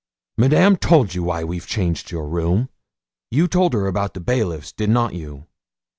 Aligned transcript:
'Madame 0.35 0.75
told 0.77 1.13
you 1.13 1.21
why 1.21 1.43
we've 1.43 1.67
changed 1.67 2.09
your 2.09 2.27
room. 2.27 2.69
You 3.29 3.47
told 3.47 3.73
her 3.75 3.85
about 3.85 4.15
the 4.15 4.19
bailiffs, 4.19 4.71
did 4.71 4.89
not 4.89 5.13
you?' 5.13 5.45